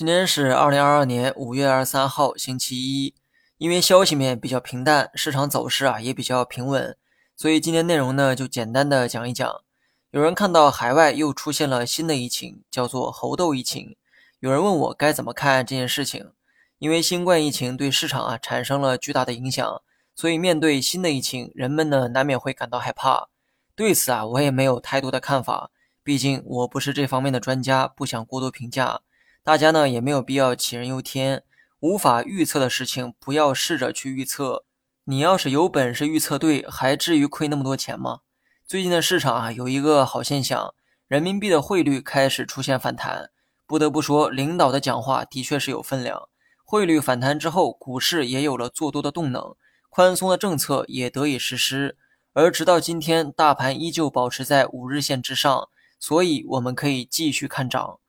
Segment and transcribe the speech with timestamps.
[0.00, 3.14] 今天是二零二二年五月二十三号，星期一。
[3.58, 6.96] 因为消息面比较平淡，市场走势啊也比较平稳，
[7.36, 9.62] 所以今天内容呢就简单的讲一讲。
[10.10, 13.94] 有人看到海外又出现了新的疫情，叫做猴痘疫情。
[14.38, 16.32] 有人问我该怎么看这件事情。
[16.78, 19.82] 因为新冠疫情对市场啊产生了巨大的影响，
[20.16, 23.28] 所以面对新的疫情，人们呢难免会感到害怕。
[23.76, 25.70] 对此啊，我也没有太多的看法，
[26.02, 29.02] 毕竟我不是这方面的专家，不想过多评价。
[29.42, 31.44] 大家呢也没有必要杞人忧天，
[31.80, 34.64] 无法预测的事情不要试着去预测。
[35.04, 38.20] 你要是有本事预测对，还至于亏那么多钱吗？
[38.66, 40.74] 最近的市场啊有一个好现象，
[41.08, 43.30] 人民币的汇率开始出现反弹。
[43.66, 46.28] 不得不说，领导的讲话的确是有分量。
[46.64, 49.56] 汇率反弹之后，股市也有了做多的动能，
[49.88, 51.96] 宽松的政策也得以实施。
[52.32, 55.68] 而直到今天，大盘依旧保持在五日线之上，
[55.98, 57.99] 所以我们可以继续看涨。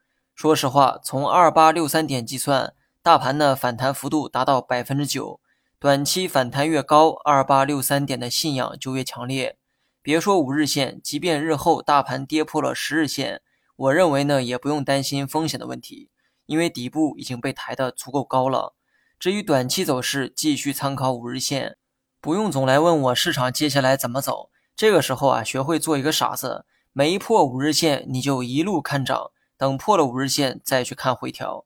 [0.41, 5.39] 说实话，从二八六三点计算，大盘的反弹幅度达到百分之九。
[5.77, 9.59] 短期反弹越高，二八六三点的信仰就越强烈。
[10.01, 13.43] 别说五日线，即便日后大盘跌破了十日线，
[13.75, 16.09] 我认为呢，也不用担心风险的问题，
[16.47, 18.73] 因为底部已经被抬得足够高了。
[19.19, 21.77] 至于短期走势，继续参考五日线，
[22.19, 24.49] 不用总来问我市场接下来怎么走。
[24.75, 29.30] 这个时候啊，学会做一个傻子，没破五日线，你就一路看涨。
[29.61, 31.65] 等破了五日线再去看回调。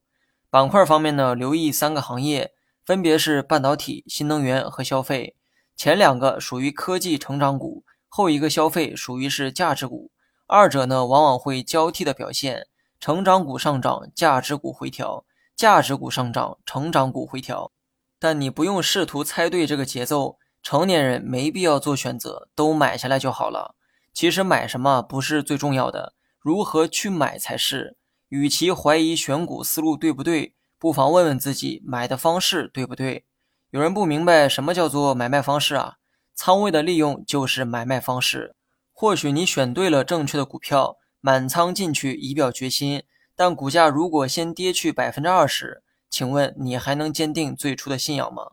[0.49, 2.51] 板块方面呢，留意三个行业，
[2.83, 5.37] 分别是半导体、新能源和消费。
[5.77, 10.11] 前两个属于科技成长股，后一个消费属于是价值股。
[10.45, 12.67] 二者呢，往往会交替的表现，
[12.99, 15.23] 成长股上涨，价值股回调；
[15.55, 17.71] 价值股上涨，成长股回调。
[18.19, 23.75] 但你不用试图猜对这个节奏，成年人没必要做选择，都买下来就好了。
[24.13, 26.11] 其实买什么不是最重要的。
[26.45, 27.97] 如何去买才是？
[28.29, 33.25] 与其怀疑选股思路对不对，不妨问问自己买的方式对不对。
[33.71, 35.95] 有人不明白什么叫做买卖方式啊？
[36.35, 38.55] 仓位的利用就是买卖方式。
[38.93, 43.01] 或许你选对了正确的股票，满仓进去以表决心，
[43.35, 48.51] 但股价如果先跌去百分之二十，请问你还能坚定最初的信仰吗？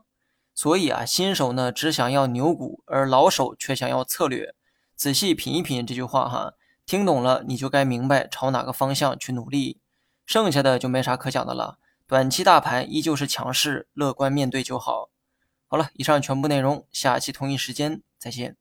[0.54, 4.54] 所以啊，新手呢只想要牛股，而老手却想要策略。
[4.96, 6.54] 仔细品一品这句话哈。
[6.84, 9.80] 听懂了，你就该明白朝哪个方向去努力，
[10.26, 11.78] 剩下的就没啥可讲的了。
[12.06, 15.08] 短期大盘依旧是强势，乐观面对就好。
[15.66, 18.56] 好了，以上全部内容，下期同一时间再见。